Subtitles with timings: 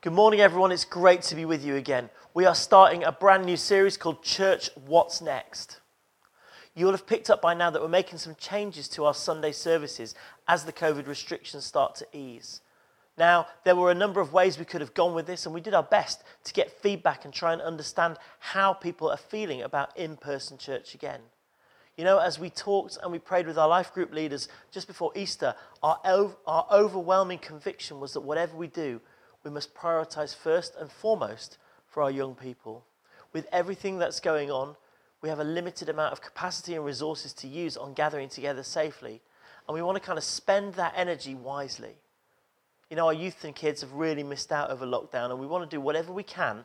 [0.00, 0.70] Good morning, everyone.
[0.70, 2.08] It's great to be with you again.
[2.32, 5.80] We are starting a brand new series called Church What's Next.
[6.72, 10.14] You'll have picked up by now that we're making some changes to our Sunday services
[10.46, 12.60] as the COVID restrictions start to ease.
[13.16, 15.60] Now, there were a number of ways we could have gone with this, and we
[15.60, 19.98] did our best to get feedback and try and understand how people are feeling about
[19.98, 21.22] in person church again.
[21.96, 25.10] You know, as we talked and we prayed with our life group leaders just before
[25.16, 25.98] Easter, our,
[26.46, 29.00] our overwhelming conviction was that whatever we do,
[29.44, 32.84] we must prioritize first and foremost for our young people.
[33.32, 34.76] With everything that's going on,
[35.20, 39.20] we have a limited amount of capacity and resources to use on gathering together safely,
[39.66, 41.96] and we want to kind of spend that energy wisely.
[42.90, 45.68] You know, our youth and kids have really missed out over lockdown, and we want
[45.68, 46.64] to do whatever we can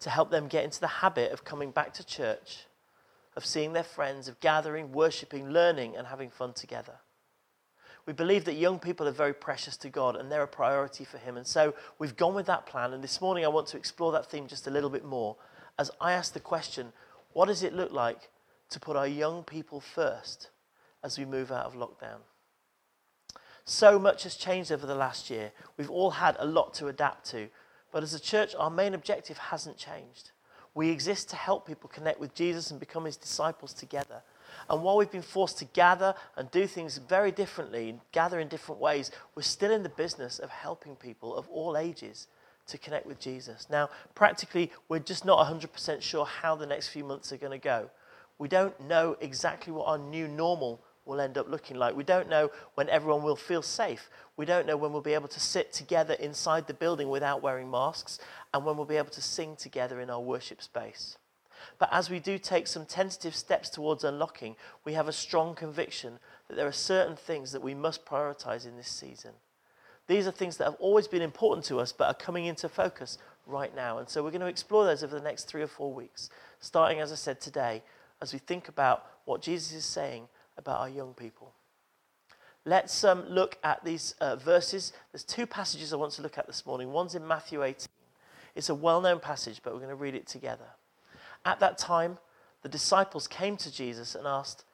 [0.00, 2.64] to help them get into the habit of coming back to church,
[3.36, 6.94] of seeing their friends, of gathering, worshipping, learning, and having fun together.
[8.06, 11.18] We believe that young people are very precious to God and they're a priority for
[11.18, 11.36] Him.
[11.36, 12.92] And so we've gone with that plan.
[12.92, 15.36] And this morning I want to explore that theme just a little bit more
[15.78, 16.92] as I ask the question
[17.32, 18.28] what does it look like
[18.70, 20.50] to put our young people first
[21.02, 22.18] as we move out of lockdown?
[23.64, 25.52] So much has changed over the last year.
[25.76, 27.48] We've all had a lot to adapt to.
[27.92, 30.32] But as a church, our main objective hasn't changed.
[30.74, 34.22] We exist to help people connect with Jesus and become his disciples together.
[34.68, 38.80] And while we've been forced to gather and do things very differently, gather in different
[38.80, 42.26] ways, we're still in the business of helping people of all ages
[42.66, 43.66] to connect with Jesus.
[43.70, 47.58] Now, practically, we're just not 100% sure how the next few months are going to
[47.58, 47.90] go.
[48.38, 51.96] We don't know exactly what our new normal will end up looking like.
[51.96, 54.08] We don't know when everyone will feel safe.
[54.36, 57.70] We don't know when we'll be able to sit together inside the building without wearing
[57.70, 58.18] masks
[58.54, 61.16] and when we'll be able to sing together in our worship space.
[61.78, 66.18] But as we do take some tentative steps towards unlocking, we have a strong conviction
[66.48, 69.32] that there are certain things that we must prioritize in this season.
[70.06, 73.18] These are things that have always been important to us but are coming into focus
[73.46, 73.98] right now.
[73.98, 77.00] And so we're going to explore those over the next three or four weeks, starting,
[77.00, 77.82] as I said, today,
[78.20, 80.28] as we think about what Jesus is saying
[80.58, 81.52] about our young people.
[82.64, 84.92] Let's um, look at these uh, verses.
[85.12, 86.92] There's two passages I want to look at this morning.
[86.92, 87.86] One's in Matthew 18.
[88.54, 90.66] It's a well known passage, but we're going to read it together.
[91.44, 92.18] At that time,
[92.62, 94.64] the disciples came to Jesus and asked,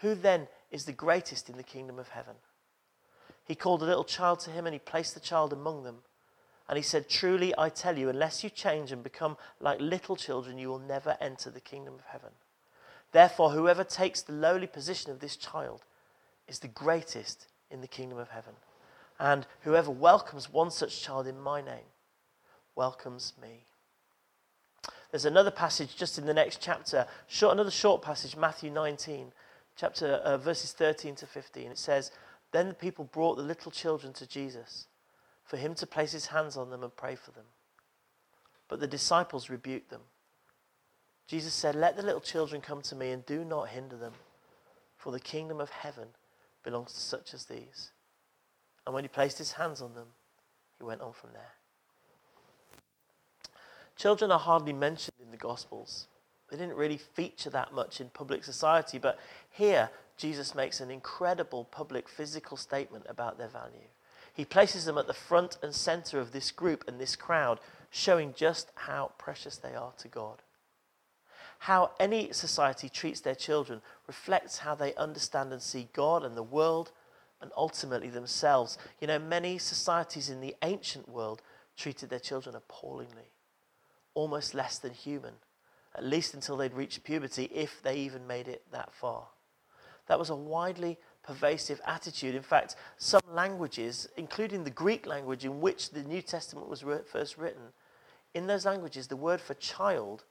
[0.00, 2.34] Who then is the greatest in the kingdom of heaven?
[3.46, 5.98] He called a little child to him and he placed the child among them.
[6.68, 10.58] And he said, Truly I tell you, unless you change and become like little children,
[10.58, 12.30] you will never enter the kingdom of heaven.
[13.12, 15.82] Therefore, whoever takes the lowly position of this child
[16.46, 18.54] is the greatest in the kingdom of heaven.
[19.18, 21.90] And whoever welcomes one such child in my name
[22.76, 23.64] welcomes me.
[25.10, 29.32] There's another passage just in the next chapter, short, another short passage, Matthew 19,
[29.76, 31.72] chapter uh, verses 13 to 15.
[31.72, 32.12] It says,
[32.52, 34.86] Then the people brought the little children to Jesus
[35.44, 37.46] for him to place his hands on them and pray for them.
[38.68, 40.02] But the disciples rebuked them.
[41.26, 44.12] Jesus said, Let the little children come to me and do not hinder them,
[44.96, 46.08] for the kingdom of heaven
[46.62, 47.90] belongs to such as these.
[48.86, 50.08] And when he placed his hands on them,
[50.78, 51.54] he went on from there.
[54.00, 56.06] Children are hardly mentioned in the Gospels.
[56.48, 59.18] They didn't really feature that much in public society, but
[59.50, 63.90] here Jesus makes an incredible public physical statement about their value.
[64.32, 67.60] He places them at the front and center of this group and this crowd,
[67.90, 70.40] showing just how precious they are to God.
[71.58, 76.42] How any society treats their children reflects how they understand and see God and the
[76.42, 76.90] world
[77.42, 78.78] and ultimately themselves.
[78.98, 81.42] You know, many societies in the ancient world
[81.76, 83.32] treated their children appallingly
[84.14, 85.34] almost less than human,
[85.94, 89.26] at least until they'd reached puberty, if they even made it that far.
[90.06, 92.34] That was a widely pervasive attitude.
[92.34, 97.38] In fact, some languages, including the Greek language in which the New Testament was first
[97.38, 97.62] written,
[98.34, 100.24] in those languages, the word for child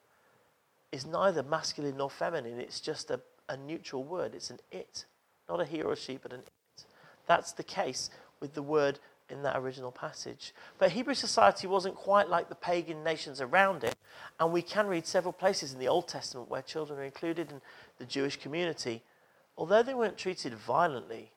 [0.92, 2.60] is neither masculine nor feminine.
[2.60, 4.34] It's just a, a neutral word.
[4.36, 5.06] It's an it,
[5.48, 6.86] not a he or a she, but an it.
[7.26, 8.10] That's the case
[8.40, 10.54] with the word in that original passage.
[10.78, 13.96] But Hebrew society wasn't quite like the pagan nations around it,
[14.40, 17.62] and we can read several places in the Old Testament where children are included in
[17.98, 19.04] the Jewish community.
[19.58, 21.32] Although they weren't treated violently,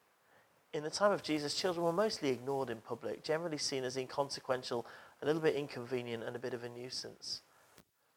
[0.72, 4.86] in the time of Jesus, children were mostly ignored in public, generally seen as inconsequential,
[5.20, 7.42] a little bit inconvenient, and a bit of a nuisance.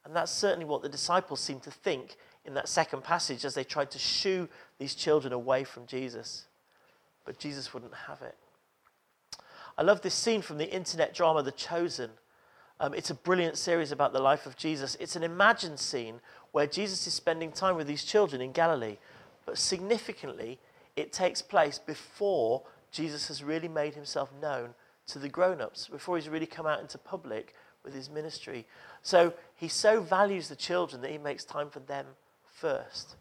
[0.06, 3.64] And that's certainly what the disciples seem to think in that second passage as they
[3.64, 4.48] tried to shoo
[4.78, 6.46] these children away from Jesus.
[7.26, 8.38] But Jesus wouldn't have it.
[9.78, 12.12] I love this scene from the internet drama The Chosen.
[12.80, 14.96] Um, it's a brilliant series about the life of Jesus.
[15.00, 18.98] It's an imagined scene where Jesus is spending time with these children in Galilee.
[19.46, 20.60] But significantly,
[20.96, 24.74] it takes place before Jesus has really made himself known
[25.08, 28.66] to the grown ups before he's really come out into public with his ministry.
[29.04, 32.06] So he so values the children that he makes time for them
[32.46, 33.16] first.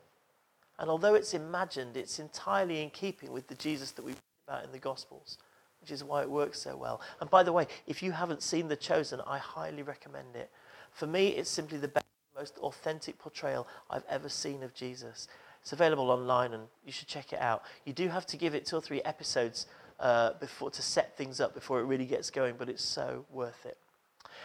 [0.78, 4.18] And although it's imagined, it's entirely in keeping with the Jesus that we read
[4.48, 5.38] about in the Gospels,
[5.84, 7.02] which is why it works so well.
[7.20, 10.50] And by the way, if you haven't seen The Chosen, I highly recommend it.
[10.92, 15.28] For me, it's simply the best, most authentic portrayal I've ever seen of Jesus.
[15.60, 17.64] It's available online and you should check it out.
[17.84, 19.66] You do have to give it two or three episodes
[20.00, 23.66] uh, before to set things up before it really gets going, but it's so worth
[23.66, 23.76] it.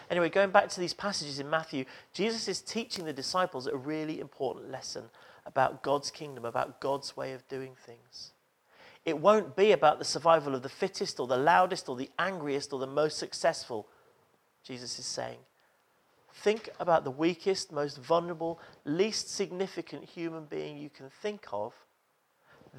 [0.10, 4.20] Anyway, going back to these passages in Matthew, Jesus is teaching the disciples a really
[4.20, 5.06] important lesson
[5.46, 8.34] about God's kingdom, about God's way of doing things.
[9.06, 12.74] It won't be about the survival of the fittest or the loudest or the angriest
[12.74, 13.88] or the most successful,
[14.64, 15.40] Jesus is saying.
[16.34, 21.74] Think about the weakest, most vulnerable, least significant human being you can think of.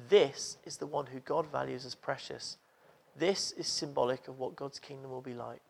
[0.09, 2.57] This is the one who God values as precious.
[3.15, 5.61] This is symbolic of what God's kingdom will be like.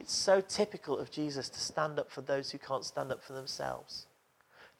[0.00, 3.34] It's so typical of Jesus to stand up for those who can't stand up for
[3.34, 4.06] themselves.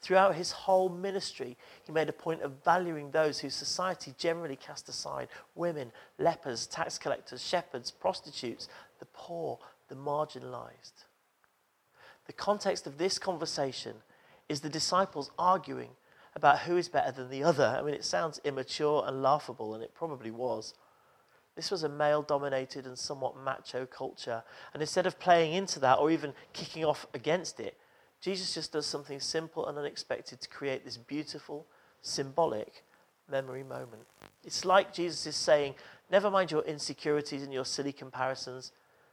[0.02, 4.88] Throughout his whole ministry, he made a point of valuing those whose society generally cast
[4.88, 8.68] aside women, lepers, tax collectors, shepherds, prostitutes,
[8.98, 11.04] the poor, the marginalized.
[12.26, 13.94] The context of this conversation
[14.48, 15.90] is the disciples arguing
[16.34, 17.76] about who is better than the other.
[17.78, 20.74] I mean, it sounds immature and laughable, and it probably was.
[21.54, 24.42] This was a male dominated and somewhat macho culture.
[24.72, 27.76] And instead of playing into that or even kicking off against it,
[28.22, 31.66] Jesus just does something simple and unexpected to create this beautiful,
[32.02, 32.84] symbolic
[33.28, 34.06] memory moment.
[34.44, 35.74] It's like Jesus is saying,
[36.10, 38.72] Never mind your insecurities and your silly comparisons.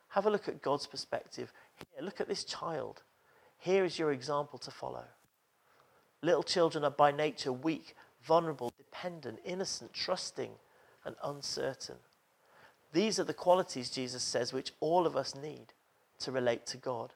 [0.09, 1.51] Have a look at God's perspective.
[1.75, 3.01] Here, look at this child.
[3.57, 5.05] Here is your example to follow.
[6.21, 10.51] Little children are by nature weak, vulnerable, dependent, innocent, trusting,
[11.05, 11.95] and uncertain.
[12.91, 15.73] These are the qualities, Jesus says, which all of us need
[16.19, 17.13] to relate to God.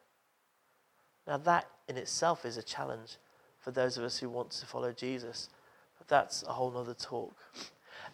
[1.27, 3.17] Now, that in itself is a challenge
[3.59, 5.49] for those of us who want to follow Jesus,
[5.97, 7.35] but that's a whole other talk.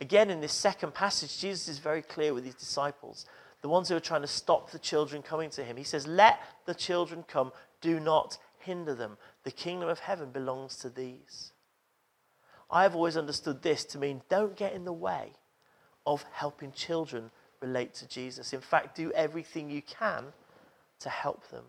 [0.02, 3.26] Again, in this second passage, Jesus is very clear with his disciples,
[3.62, 5.76] the ones who are trying to stop the children coming to him.
[5.76, 7.52] He says, Let the children come,
[7.82, 9.18] do not hinder them.
[9.44, 11.52] The kingdom of heaven belongs to these.
[12.70, 15.34] I have always understood this to mean don't get in the way
[16.06, 18.54] of helping children relate to Jesus.
[18.54, 20.26] In fact, do everything you can
[21.00, 21.66] to help them.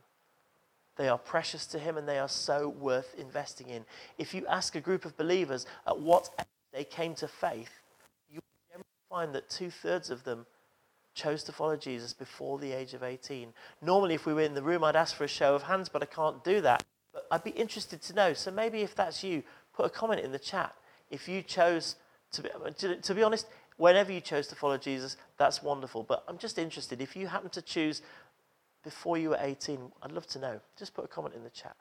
[1.00, 3.86] They are precious to Him and they are so worth investing in.
[4.18, 7.70] If you ask a group of believers at what age they came to faith,
[8.30, 8.40] you
[8.76, 10.44] will find that two thirds of them
[11.14, 13.54] chose to follow Jesus before the age of 18.
[13.80, 16.02] Normally, if we were in the room, I'd ask for a show of hands, but
[16.02, 16.84] I can't do that.
[17.14, 18.34] But I'd be interested to know.
[18.34, 19.42] So maybe if that's you,
[19.72, 20.74] put a comment in the chat.
[21.10, 21.96] If you chose
[22.32, 23.46] to be, to, to be honest,
[23.78, 26.02] whenever you chose to follow Jesus, that's wonderful.
[26.02, 27.00] But I'm just interested.
[27.00, 28.02] If you happen to choose
[28.82, 29.78] before you were 18?
[30.02, 30.60] I'd love to know.
[30.78, 31.76] Just put a comment in the chat.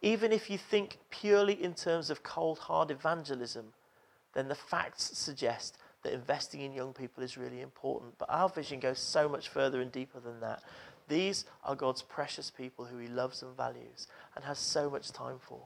[0.00, 3.72] Even if you think purely in terms of cold hard evangelism,
[4.34, 8.18] then the facts suggest that investing in young people is really important.
[8.18, 10.62] But our vision goes so much further and deeper than that.
[11.08, 15.38] These are God's precious people who He loves and values and has so much time
[15.40, 15.60] for.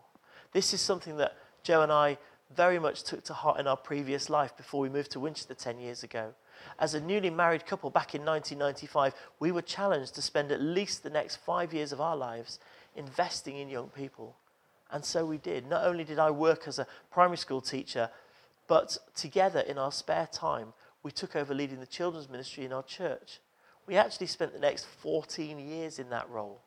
[0.52, 2.18] This is something that Joe and I
[2.54, 5.78] very much took to heart in our previous life before we moved to Winchester 10
[5.80, 6.34] years ago.
[6.78, 11.02] As a newly married couple back in 1995, we were challenged to spend at least
[11.02, 12.58] the next five years of our lives
[12.94, 14.36] investing in young people.
[14.90, 15.68] And so we did.
[15.68, 18.10] Not only did I work as a primary school teacher,
[18.68, 22.82] but together in our spare time, we took over leading the children's ministry in our
[22.82, 23.40] church.
[23.86, 26.60] We actually spent the next 14 years in that role,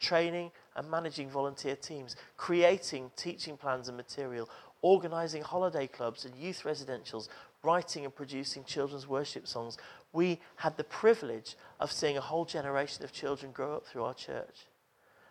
[0.00, 4.48] training and managing volunteer teams, creating teaching plans and material,
[4.82, 7.28] organizing holiday clubs and youth residentials,
[7.62, 9.76] writing and producing children's worship songs,
[10.12, 14.14] we had the privilege of seeing a whole generation of children grow up through our
[14.14, 14.66] church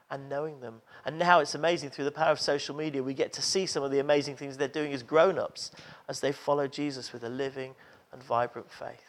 [0.09, 0.81] and knowing them.
[1.05, 3.83] And now it's amazing through the power of social media, we get to see some
[3.83, 5.71] of the amazing things they're doing as grown ups
[6.07, 7.75] as they follow Jesus with a living
[8.11, 9.01] and vibrant faith.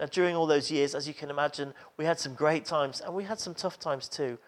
[0.00, 3.14] Now, during all those years, as you can imagine, we had some great times and
[3.14, 4.38] we had some tough times too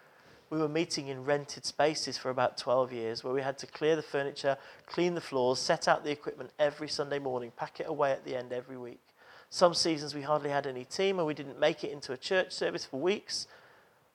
[0.49, 3.95] we were meeting in rented spaces for about 12 years where we had to clear
[3.95, 8.11] the furniture, clean the floors, set out the equipment every Sunday morning, pack it away
[8.11, 9.01] at the end every week.
[9.49, 12.51] Some seasons we hardly had any team and we didn't make it into a church
[12.51, 13.47] service for weeks.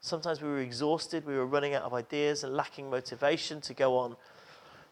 [0.01, 3.99] Sometimes we were exhausted, we were running out of ideas and lacking motivation to go
[3.99, 4.17] on.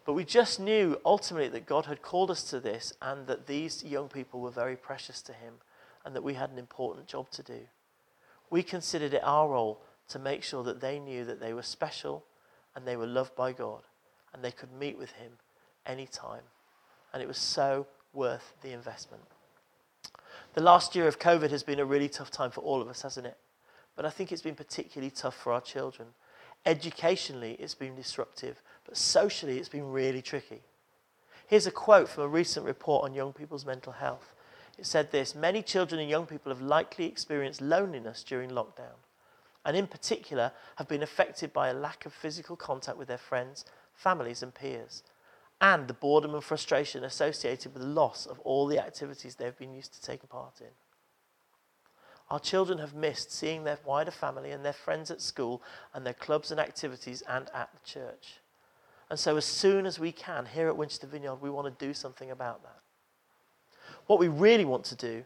[0.05, 3.85] But we just knew ultimately that God had called us to this and that these
[3.85, 5.55] young people were very precious to Him
[6.05, 7.61] and that we had an important job to do.
[8.51, 12.25] We considered it our role to make sure that they knew that they were special
[12.75, 13.83] and they were loved by God
[14.33, 15.33] and they could meet with Him
[15.87, 16.43] anytime.
[17.13, 19.23] And it was so worth the investment.
[20.55, 23.03] The last year of COVID has been a really tough time for all of us,
[23.03, 23.37] hasn't it?
[23.97, 26.09] But I think it's been particularly tough for our children.
[26.67, 30.63] Educationally, it's been disruptive, but socially, it's been really tricky.
[31.47, 34.35] Here's a quote from a recent report on young people's mental health.
[34.79, 38.99] It said this Many children and young people have likely experienced loneliness during lockdown,
[39.69, 43.67] and in particular, have been affected by a lack of physical contact with their friends,
[43.93, 45.03] families, and peers,
[45.61, 49.75] and the boredom and frustration associated with the loss of all the activities they've been
[49.75, 50.69] used to taking part in.
[52.31, 56.15] Our children have missed seeing their wider family and their friends at school and their
[56.15, 58.39] clubs and activities and at the church.
[59.11, 61.93] And so, as soon as we can, here at Winchester Vineyard, we want to do
[61.93, 62.81] something about that.
[64.07, 65.25] What we really want to do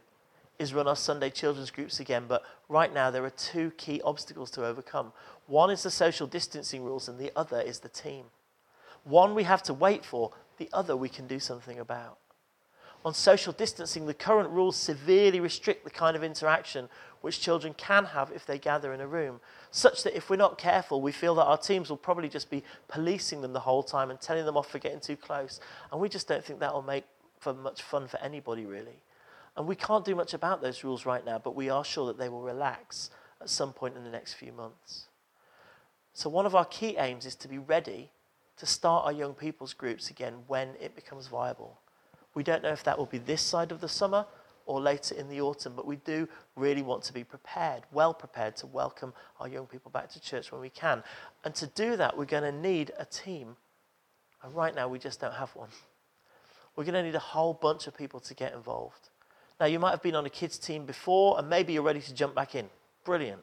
[0.59, 4.51] is run our Sunday children's groups again, but right now there are two key obstacles
[4.51, 5.11] to overcome.
[5.47, 8.25] One is the social distancing rules, and the other is the team.
[9.03, 12.17] One we have to wait for, the other we can do something about.
[13.05, 16.87] On social distancing, the current rules severely restrict the kind of interaction
[17.19, 19.41] which children can have if they gather in a room,
[19.71, 22.63] such that if we're not careful, we feel that our teams will probably just be
[22.87, 25.59] policing them the whole time and telling them off for getting too close.
[25.91, 27.05] And we just don't think that will make
[27.39, 29.01] for much fun for anybody, really.
[29.55, 32.17] And we can't do much about those rules right now, but we are sure that
[32.17, 35.05] they will relax at some point in the next few months.
[36.13, 38.11] So, one of our key aims is to be ready
[38.57, 41.79] to start our young people's groups again when it becomes viable.
[42.35, 44.25] We don't know if that will be this side of the summer
[44.65, 48.55] or later in the autumn, but we do really want to be prepared, well prepared
[48.57, 51.03] to welcome our young people back to church when we can.
[51.43, 53.57] And to do that, we're going to need a team.
[54.41, 55.69] And right now, we just don't have one.
[56.75, 59.09] We're going to need a whole bunch of people to get involved.
[59.59, 62.13] Now, you might have been on a kids' team before, and maybe you're ready to
[62.13, 62.69] jump back in.
[63.05, 63.41] Brilliant.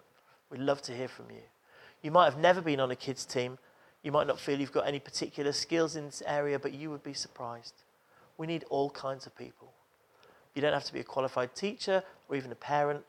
[0.50, 1.42] We'd love to hear from you.
[2.02, 3.58] You might have never been on a kids' team.
[4.02, 7.02] You might not feel you've got any particular skills in this area, but you would
[7.02, 7.74] be surprised.
[8.38, 9.72] We need all kinds of people.
[10.54, 13.04] You don't have to be a qualified teacher or even a parent.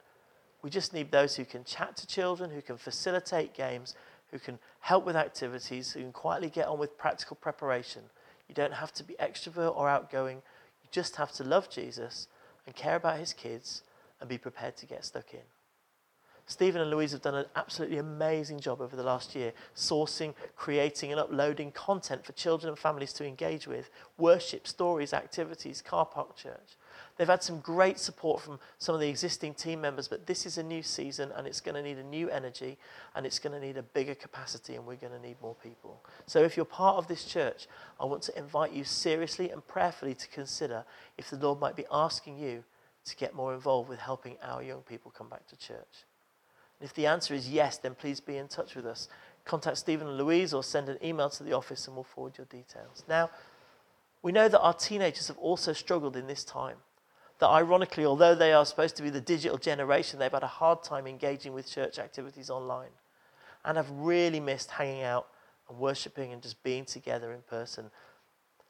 [0.62, 3.96] We just need those who can chat to children, who can facilitate games,
[4.32, 8.04] who can help with activities, who can quietly get on with practical preparation.
[8.48, 10.38] You don't have to be extrovert or outgoing.
[10.38, 12.28] You just have to love Jesus
[12.66, 13.84] and care about his kids
[14.20, 15.42] and be prepared to get stuck in.
[16.46, 21.12] Stephen and Louise have done an absolutely amazing job over the last year, sourcing, creating,
[21.12, 26.36] and uploading content for children and families to engage with worship, stories, activities, car park
[26.36, 26.76] church.
[27.22, 30.58] They've had some great support from some of the existing team members, but this is
[30.58, 32.80] a new season and it's going to need a new energy
[33.14, 36.04] and it's going to need a bigger capacity, and we're going to need more people.
[36.26, 37.68] So, if you're part of this church,
[38.00, 40.84] I want to invite you seriously and prayerfully to consider
[41.16, 42.64] if the Lord might be asking you
[43.06, 46.08] to get more involved with helping our young people come back to church.
[46.80, 49.08] And If the answer is yes, then please be in touch with us.
[49.46, 52.48] Contact Stephen and Louise or send an email to the office and we'll forward your
[52.48, 53.04] details.
[53.08, 53.30] Now,
[54.24, 56.78] we know that our teenagers have also struggled in this time.
[57.42, 60.84] That ironically, although they are supposed to be the digital generation, they've had a hard
[60.84, 62.92] time engaging with church activities online
[63.66, 65.28] and have really missed hanging out
[65.68, 67.90] and worshipping and just being together in person.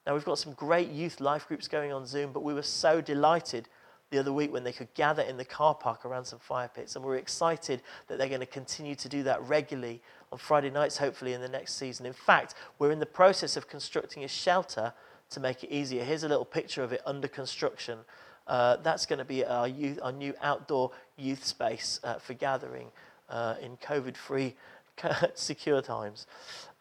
[0.07, 3.01] Now, we've got some great youth life groups going on Zoom, but we were so
[3.01, 3.67] delighted
[4.09, 6.95] the other week when they could gather in the car park around some fire pits.
[6.95, 10.01] And we're excited that they're going to continue to do that regularly
[10.31, 12.05] on Friday nights, hopefully, in the next season.
[12.05, 14.93] In fact, we're in the process of constructing a shelter
[15.31, 16.05] to make it easier.
[16.05, 17.99] Here's a little picture of it under construction.
[18.47, 22.87] Uh, that's going to be our, youth, our new outdoor youth space uh, for gathering
[23.29, 24.55] uh, in COVID free,
[25.35, 26.27] secure times.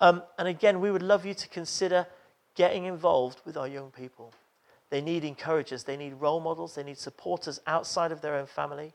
[0.01, 2.07] Um, and again, we would love you to consider
[2.55, 4.33] getting involved with our young people.
[4.91, 8.93] They need encouragers, they need role models, they need supporters outside of their own family.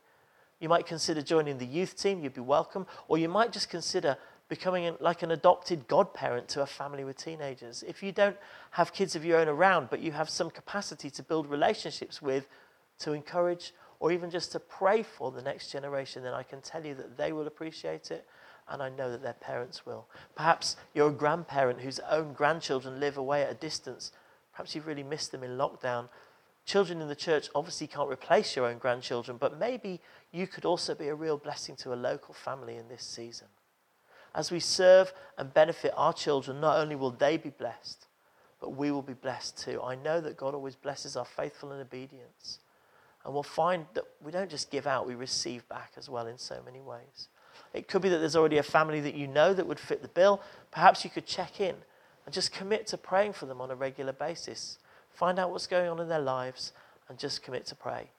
[0.59, 4.17] You might consider joining the youth team, you'd be welcome, or you might just consider
[4.47, 7.83] becoming like an adopted godparent to a family with teenagers.
[7.87, 8.37] If you don't
[8.71, 12.47] have kids of your own around, but you have some capacity to build relationships with,
[12.99, 16.85] to encourage, or even just to pray for the next generation, then I can tell
[16.85, 18.27] you that they will appreciate it,
[18.69, 20.07] and I know that their parents will.
[20.35, 24.11] Perhaps you're a grandparent whose own grandchildren live away at a distance
[24.55, 26.07] Perhaps you've really missed them in lockdown.
[26.65, 29.99] Children in the church obviously can't replace your own grandchildren, but maybe
[30.31, 33.47] you could also be a real blessing to a local family in this season.
[34.35, 38.05] As we serve and benefit our children, not only will they be blessed,
[38.59, 39.81] but we will be blessed too.
[39.81, 42.59] I know that God always blesses our faithful and obedience.
[43.23, 46.37] And we'll find that we don't just give out, we receive back as well in
[46.37, 47.29] so many ways.
[47.73, 50.09] It could be that there's already a family that you know that would fit the
[50.09, 50.41] bill.
[50.69, 51.75] Perhaps you could check in
[52.25, 54.79] and just commit to praying for them on a regular basis.
[55.11, 56.73] Find out what's going on in their lives
[57.07, 58.09] and just commit to pray.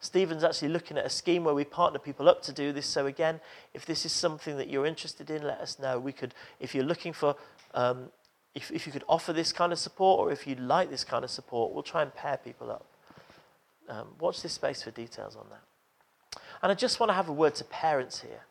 [0.00, 2.86] Stephen's actually looking at a scheme where we partner people up to do this.
[2.86, 3.40] So again,
[3.74, 5.98] if this is something that you're interested in, let us know.
[5.98, 7.36] We could, if you're looking for,
[7.74, 8.10] um,
[8.54, 11.24] if, if you could offer this kind of support or if you'd like this kind
[11.24, 12.86] of support, we'll try and pair people up.
[13.88, 16.40] Um, watch this space for details on that.
[16.62, 18.42] And I just want to have a word to parents here.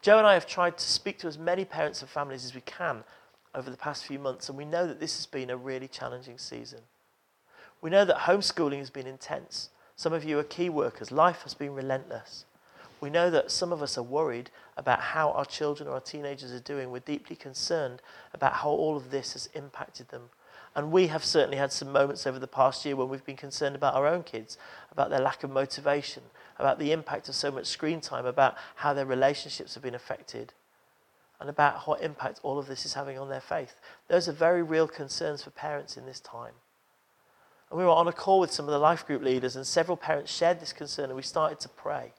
[0.00, 2.60] Joe and I have tried to speak to as many parents and families as we
[2.60, 3.02] can
[3.54, 6.36] over the past few months, and we know that this has been a really challenging
[6.36, 6.80] season.
[7.80, 9.70] We know that homeschooling has been intense.
[9.96, 11.10] Some of you are key workers.
[11.10, 12.44] Life has been relentless.
[13.00, 16.52] We know that some of us are worried about how our children or our teenagers
[16.52, 16.90] are doing.
[16.90, 20.30] We're deeply concerned about how all of this has impacted them.
[20.74, 23.74] And we have certainly had some moments over the past year when we've been concerned
[23.74, 24.58] about our own kids,
[24.92, 26.22] about their lack of motivation,
[26.58, 30.52] about the impact of so much screen time, about how their relationships have been affected,
[31.40, 33.76] and about what impact all of this is having on their faith.
[34.08, 36.52] Those are very real concerns for parents in this time.
[37.70, 39.96] And we were on a call with some of the life group leaders, and several
[39.96, 42.12] parents shared this concern, and we started to pray.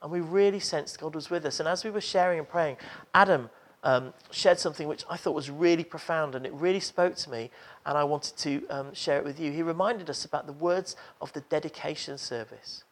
[0.00, 1.60] And we really sensed God was with us.
[1.60, 2.76] And as we were sharing and praying,
[3.14, 3.50] Adam
[3.84, 7.50] um, shared something which I thought was really profound and it really spoke to me,
[7.84, 9.52] and I wanted to um, share it with you.
[9.52, 12.84] He reminded us about the words of the dedication service.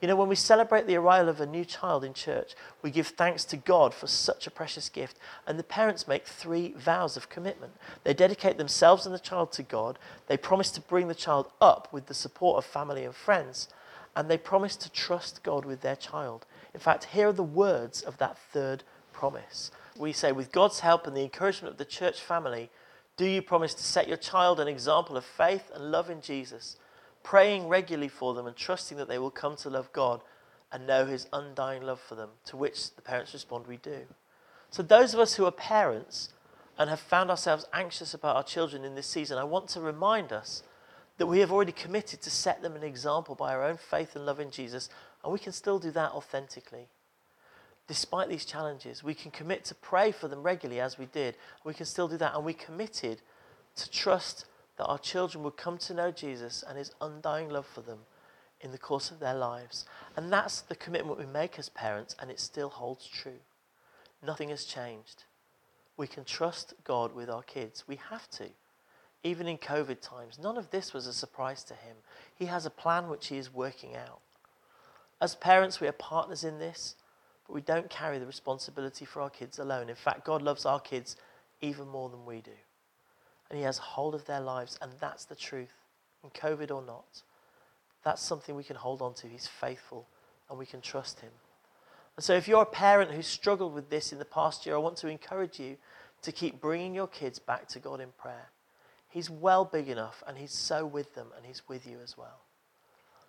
[0.00, 3.08] You know, when we celebrate the arrival of a new child in church, we give
[3.08, 5.16] thanks to God for such a precious gift.
[5.46, 7.72] And the parents make three vows of commitment.
[8.04, 11.88] They dedicate themselves and the child to God, they promise to bring the child up
[11.92, 13.68] with the support of family and friends,
[14.14, 16.46] and they promise to trust God with their child.
[16.74, 19.70] In fact, here are the words of that third promise.
[19.96, 22.70] We say, with God's help and the encouragement of the church family,
[23.16, 26.76] do you promise to set your child an example of faith and love in Jesus,
[27.26, 30.22] praying regularly for them and trusting that they will come to love God
[30.70, 32.30] and know his undying love for them?
[32.46, 34.02] To which the parents respond, We do.
[34.70, 36.30] So, those of us who are parents
[36.78, 40.32] and have found ourselves anxious about our children in this season, I want to remind
[40.32, 40.62] us
[41.18, 44.24] that we have already committed to set them an example by our own faith and
[44.24, 44.88] love in Jesus
[45.24, 46.86] and we can still do that authentically.
[47.88, 51.36] Despite these challenges, we can commit to pray for them regularly as we did.
[51.64, 52.36] We can still do that.
[52.36, 53.22] And we committed
[53.74, 54.44] to trust
[54.76, 58.00] that our children would come to know Jesus and his undying love for them
[58.60, 59.86] in the course of their lives.
[60.16, 63.40] And that's the commitment we make as parents, and it still holds true.
[64.22, 65.24] Nothing has changed.
[65.96, 67.84] We can trust God with our kids.
[67.86, 68.48] We have to.
[69.22, 71.96] Even in COVID times, none of this was a surprise to him.
[72.34, 74.20] He has a plan which he is working out.
[75.20, 76.96] As parents, we are partners in this,
[77.46, 79.88] but we don't carry the responsibility for our kids alone.
[79.88, 81.16] In fact, God loves our kids
[81.60, 82.52] even more than we do.
[83.48, 85.72] And He has hold of their lives, and that's the truth.
[86.24, 87.22] In COVID or not,
[88.02, 89.28] that's something we can hold on to.
[89.28, 90.06] He's faithful,
[90.50, 91.30] and we can trust Him.
[92.16, 94.78] And so, if you're a parent who struggled with this in the past year, I
[94.78, 95.76] want to encourage you
[96.22, 98.50] to keep bringing your kids back to God in prayer.
[99.08, 102.40] He's well big enough, and He's so with them, and He's with you as well.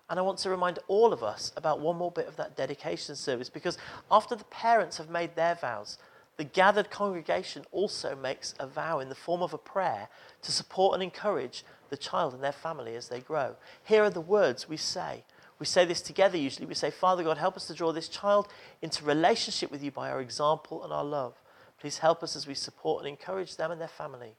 [0.10, 3.16] And I want to remind all of us about one more bit of that dedication
[3.16, 3.78] service because
[4.10, 5.98] after the parents have made their vows,
[6.38, 10.08] the gathered congregation also makes a vow in the form of a prayer
[10.44, 13.56] to support and encourage the child and their family as they grow.
[13.84, 15.24] Here are the words we say.
[15.60, 16.68] We say this together usually.
[16.68, 18.48] We say, Father God, help us to draw this child
[18.84, 21.34] into relationship with you by our example and our love.
[21.80, 24.36] Please help us as we support and encourage them and their family.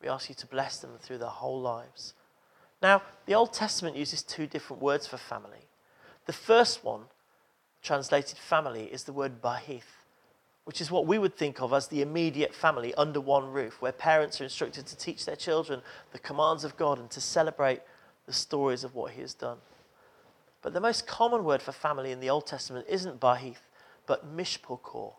[0.00, 2.14] We ask you to bless them through their whole lives.
[2.80, 5.68] Now, the Old Testament uses two different words for family.
[6.26, 7.02] The first one,
[7.82, 9.82] translated family, is the word bahith,
[10.64, 13.92] which is what we would think of as the immediate family under one roof, where
[13.92, 17.80] parents are instructed to teach their children the commands of God and to celebrate
[18.26, 19.58] the stories of what He has done.
[20.62, 23.56] But the most common word for family in the Old Testament isn't bahith,
[24.06, 25.12] but mishpachah,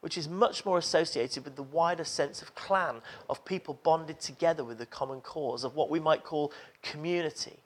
[0.00, 4.62] which is much more associated with the wider sense of clan, of people bonded together
[4.62, 7.60] with a common cause, of what we might call community.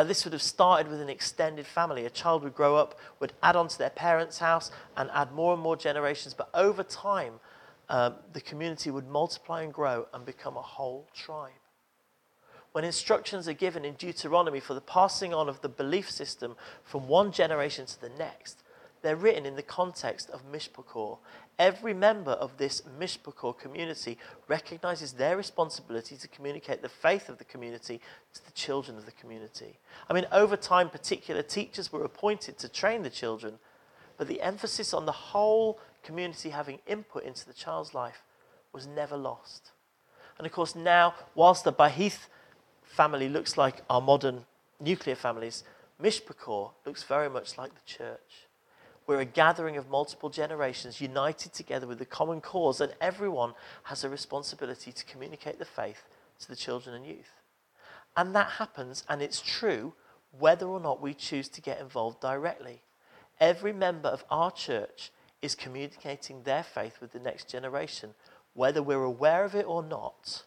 [0.00, 2.06] Now, this would have started with an extended family.
[2.06, 5.52] A child would grow up, would add on to their parents' house, and add more
[5.52, 6.32] and more generations.
[6.32, 7.34] But over time,
[7.90, 11.52] um, the community would multiply and grow and become a whole tribe.
[12.72, 17.06] When instructions are given in Deuteronomy for the passing on of the belief system from
[17.06, 18.62] one generation to the next,
[19.02, 21.18] they're written in the context of Mishpachah.
[21.60, 24.16] Every member of this Mishpachah community
[24.48, 28.00] recognizes their responsibility to communicate the faith of the community
[28.32, 29.78] to the children of the community.
[30.08, 33.58] I mean, over time, particular teachers were appointed to train the children,
[34.16, 38.22] but the emphasis on the whole community having input into the child's life
[38.72, 39.72] was never lost.
[40.38, 42.28] And of course, now, whilst the Bahith
[42.84, 44.46] family looks like our modern
[44.80, 45.62] nuclear families,
[46.02, 48.48] Mishpachah looks very much like the church.
[49.06, 54.04] We're a gathering of multiple generations united together with a common cause, and everyone has
[54.04, 56.04] a responsibility to communicate the faith
[56.40, 57.32] to the children and youth.
[58.16, 59.94] And that happens, and it's true,
[60.38, 62.82] whether or not we choose to get involved directly.
[63.40, 65.10] Every member of our church
[65.42, 68.14] is communicating their faith with the next generation,
[68.54, 70.44] whether we're aware of it or not.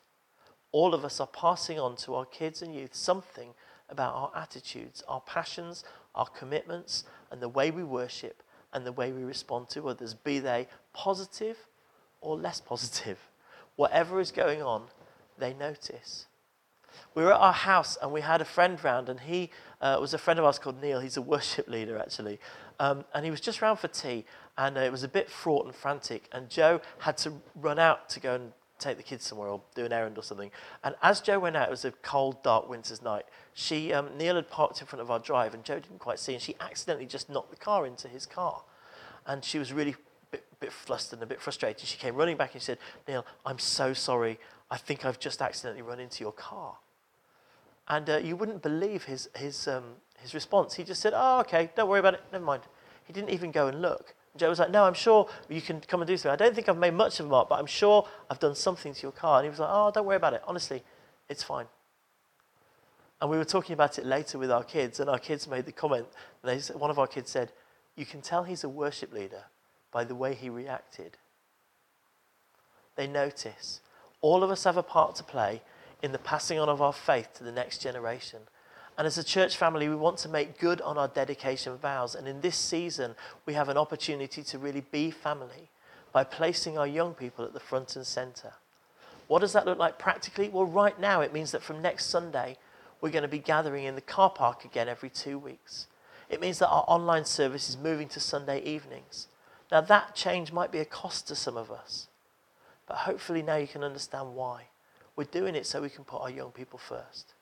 [0.72, 3.54] All of us are passing on to our kids and youth something
[3.94, 9.12] about our attitudes, our passions, our commitments, and the way we worship and the way
[9.12, 11.58] we respond to others, be they positive
[12.20, 13.20] or less positive.
[13.76, 14.84] Whatever is going on,
[15.38, 16.26] they notice.
[17.16, 19.50] We were at our house and we had a friend round, and he
[19.82, 21.00] uh, was a friend of ours called Neil.
[21.00, 22.40] He's a worship leader, actually.
[22.80, 24.26] Um, and he was just round for tea,
[24.58, 26.28] and uh, it was a bit fraught and frantic.
[26.32, 29.86] And Joe had to run out to go and take the kids somewhere or do
[29.86, 30.52] an errand or something.
[30.84, 33.26] And as Joe went out, it was a cold, dark winter's night.
[33.54, 36.34] She, um, Neil had parked in front of our drive, and Joe didn't quite see,
[36.34, 38.64] and she accidentally just knocked the car into his car.
[39.26, 39.96] And she was really
[40.34, 41.88] bit, bit flustered and a bit frustrated.
[41.88, 44.40] She came running back and she said, Neil, I'm so sorry.
[44.70, 46.76] I think I've just accidentally run into your car.
[47.88, 49.84] And uh, you wouldn't believe his, his, um,
[50.20, 50.74] his response.
[50.74, 52.64] He just said, Oh, okay, don't worry about it, never mind.
[53.06, 54.16] He didn't even go and look.
[54.36, 56.32] Joe was like, No, I'm sure you can come and do something.
[56.32, 58.94] I don't think I've made much of a mark, but I'm sure I've done something
[58.94, 59.38] to your car.
[59.38, 60.42] And he was like, Oh, don't worry about it.
[60.48, 60.82] Honestly,
[61.30, 61.66] it's fine.
[63.24, 65.72] And we were talking about it later with our kids, and our kids made the
[65.72, 66.08] comment.
[66.44, 67.54] They, one of our kids said,
[67.96, 69.46] You can tell he's a worship leader
[69.94, 71.16] by the way he reacted.
[72.98, 73.80] They notice.
[74.20, 75.62] All of us have a part to play
[76.02, 78.40] in the passing on of our faith to the next generation.
[78.98, 82.16] And as a church family, we want to make good on our dedication vows.
[82.16, 85.70] And in this season, we have an opportunity to really be family
[86.12, 88.56] by placing our young people at the front and centre.
[89.30, 90.50] What does that look like practically?
[90.50, 92.58] Well, right now, it means that from next Sunday,
[93.04, 95.88] we're going to be gathering in the car park again every two weeks.
[96.30, 99.28] It means that our online service is moving to Sunday evenings.
[99.70, 102.08] Now, that change might be a cost to some of us,
[102.88, 104.68] but hopefully now you can understand why.
[105.18, 107.34] We're doing it so we can put our young people first.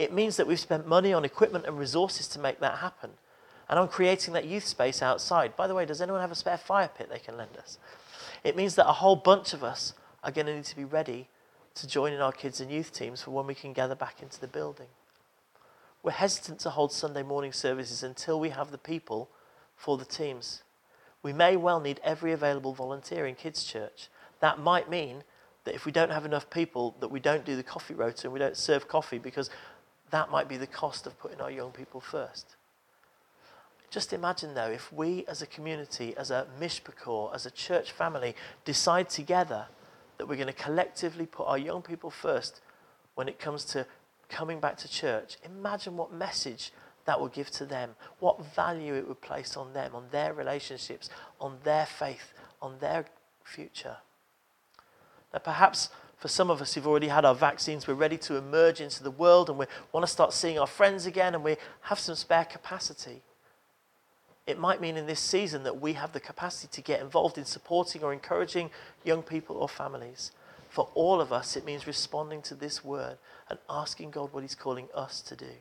[0.00, 3.10] It means that we've spent money on equipment and resources to make that happen.
[3.68, 5.54] And on creating that youth space outside.
[5.54, 7.78] By the way, does anyone have a spare fire pit they can lend us?
[8.42, 9.92] It means that a whole bunch of us
[10.24, 11.28] are going to need to be ready
[11.80, 14.40] to join in our kids and youth teams for when we can gather back into
[14.40, 14.88] the building.
[16.02, 19.28] We're hesitant to hold Sunday morning services until we have the people
[19.76, 20.62] for the teams.
[21.22, 24.08] We may well need every available volunteer in kids' church.
[24.40, 25.24] That might mean
[25.64, 28.32] that if we don't have enough people, that we don't do the coffee rota and
[28.32, 29.50] we don't serve coffee because
[30.10, 32.56] that might be the cost of putting our young people first.
[33.90, 38.34] Just imagine, though, if we as a community, as a mishpachah, as a church family,
[38.64, 39.66] decide together
[40.18, 42.60] that we're going to collectively put our young people first
[43.14, 43.86] when it comes to
[44.28, 45.38] coming back to church.
[45.44, 46.72] Imagine what message
[47.06, 51.08] that would give to them, what value it would place on them, on their relationships,
[51.40, 53.06] on their faith, on their
[53.42, 53.96] future.
[55.32, 58.80] Now, perhaps for some of us who've already had our vaccines, we're ready to emerge
[58.80, 61.98] into the world and we want to start seeing our friends again and we have
[61.98, 63.22] some spare capacity.
[64.48, 67.44] It might mean in this season that we have the capacity to get involved in
[67.44, 68.70] supporting or encouraging
[69.04, 70.32] young people or families.
[70.70, 73.18] For all of us, it means responding to this word
[73.50, 75.52] and asking God what He's calling us to do.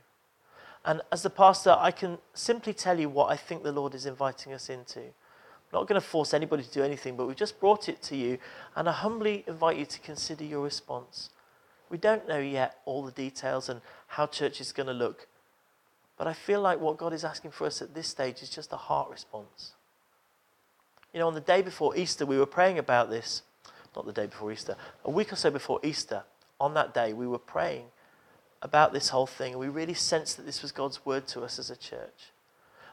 [0.85, 4.05] And as the pastor, I can simply tell you what I think the Lord is
[4.05, 7.59] inviting us into I'm not going to force anybody to do anything, but we've just
[7.59, 8.37] brought it to you,
[8.77, 11.29] and I humbly invite you to consider your response.
[11.89, 15.27] We don't know yet all the details and how church is going to look,
[16.17, 18.73] but I feel like what God is asking for us at this stage is just
[18.73, 19.73] a heart response.
[21.13, 23.43] You know, on the day before Easter, we were praying about this.
[23.95, 24.75] Not the day before Easter,
[25.05, 26.23] a week or so before Easter,
[26.59, 27.85] on that day, we were praying
[28.61, 31.59] about this whole thing, and we really sensed that this was God's word to us
[31.59, 32.31] as a church.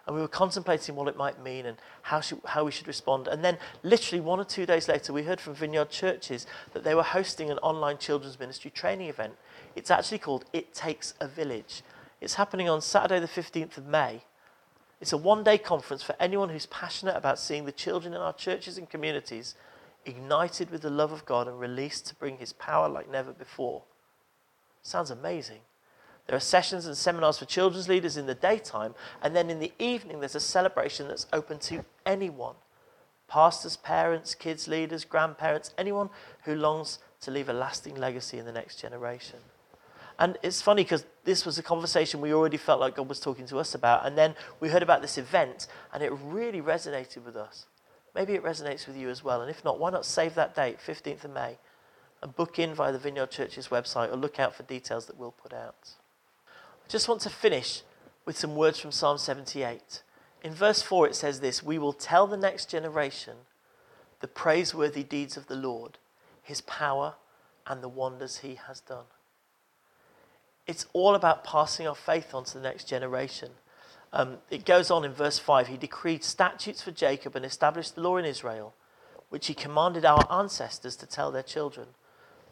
[0.06, 3.26] And we were contemplating what it might mean and how, should, how we should respond.
[3.26, 6.94] And then, literally, one or two days later, we heard from Vineyard Churches that they
[6.94, 9.32] were hosting an online children's ministry training event.
[9.74, 11.82] It's actually called It Takes a Village.
[12.24, 14.22] It's happening on Saturday, the 15th of May.
[14.98, 18.32] It's a one day conference for anyone who's passionate about seeing the children in our
[18.32, 19.54] churches and communities
[20.06, 23.82] ignited with the love of God and released to bring his power like never before.
[24.82, 25.60] Sounds amazing.
[26.26, 29.72] There are sessions and seminars for children's leaders in the daytime, and then in the
[29.78, 32.54] evening, there's a celebration that's open to anyone
[33.28, 36.08] pastors, parents, kids, leaders, grandparents, anyone
[36.44, 39.40] who longs to leave a lasting legacy in the next generation.
[40.18, 43.46] And it's funny because this was a conversation we already felt like God was talking
[43.46, 47.36] to us about, and then we heard about this event, and it really resonated with
[47.36, 47.66] us.
[48.14, 50.78] Maybe it resonates with you as well, and if not, why not save that date,
[50.78, 51.58] 15th of May,
[52.22, 55.32] and book in via the Vineyard Church's website or look out for details that we'll
[55.32, 55.90] put out.
[56.48, 57.82] I just want to finish
[58.24, 60.02] with some words from Psalm 78.
[60.42, 63.38] In verse 4, it says this We will tell the next generation
[64.20, 65.98] the praiseworthy deeds of the Lord,
[66.42, 67.14] his power,
[67.66, 69.04] and the wonders he has done.
[70.66, 73.50] It's all about passing our faith on to the next generation.
[74.12, 78.00] Um, it goes on in verse 5 He decreed statutes for Jacob and established the
[78.00, 78.74] law in Israel,
[79.28, 81.88] which he commanded our ancestors to tell their children,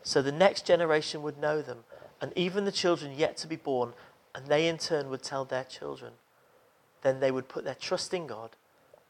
[0.02, 1.84] so the next generation would know them,
[2.20, 3.92] and even the children yet to be born
[4.34, 6.14] and they in turn would tell their children,
[7.02, 8.50] then they would put their trust in God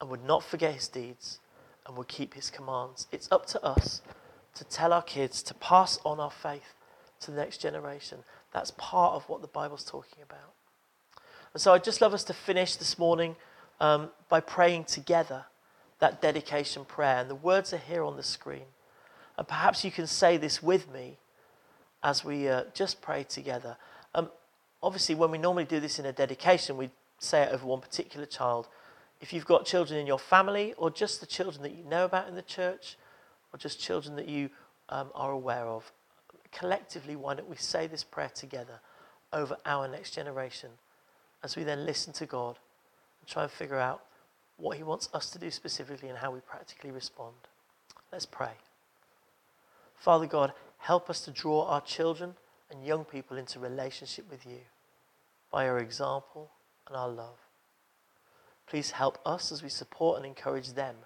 [0.00, 1.38] and would not forget his deeds
[1.86, 3.06] and would keep his commands.
[3.12, 4.02] It's up to us
[4.54, 6.74] to tell our kids to pass on our faith
[7.20, 8.18] to the next generation.
[8.52, 10.52] That's part of what the Bible's talking about.
[11.52, 13.36] And so I'd just love us to finish this morning
[13.80, 15.44] um, by praying together
[15.98, 17.18] that dedication prayer.
[17.18, 18.64] And the words are here on the screen.
[19.38, 21.18] And perhaps you can say this with me
[22.02, 23.76] as we uh, just pray together.
[24.14, 24.30] Um,
[24.82, 28.26] obviously, when we normally do this in a dedication, we say it over one particular
[28.26, 28.68] child.
[29.20, 32.28] If you've got children in your family, or just the children that you know about
[32.28, 32.96] in the church,
[33.52, 34.50] or just children that you
[34.88, 35.92] um, are aware of,
[36.52, 38.80] collectively, why don't we say this prayer together
[39.32, 40.70] over our next generation
[41.42, 42.58] as we then listen to God
[43.20, 44.02] and try and figure out
[44.58, 47.34] what He wants us to do specifically and how we practically respond?
[48.12, 48.52] Let's pray.
[49.96, 52.34] Father God, help us to draw our children
[52.70, 54.58] and young people into relationship with you
[55.50, 56.50] by our example
[56.86, 57.38] and our love.
[58.66, 60.96] Please help us as we support and encourage them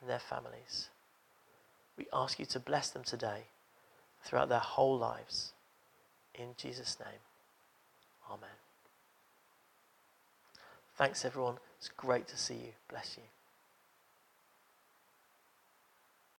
[0.00, 0.88] and their families.
[1.96, 3.44] We ask you to bless them today
[4.22, 5.52] throughout their whole lives.
[6.34, 7.20] In Jesus' name,
[8.30, 8.48] Amen.
[10.96, 11.56] Thanks, everyone.
[11.78, 12.72] It's great to see you.
[12.88, 13.22] Bless you.